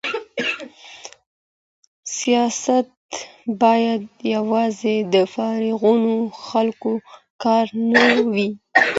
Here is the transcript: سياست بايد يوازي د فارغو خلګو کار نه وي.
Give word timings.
سياست 2.17 2.89
بايد 3.61 4.03
يوازي 4.35 4.97
د 5.13 5.15
فارغو 5.33 5.95
خلګو 6.47 6.95
کار 7.43 7.67
نه 7.93 8.05
وي. 8.33 8.49